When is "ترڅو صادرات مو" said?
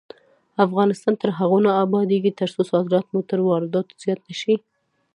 2.39-3.19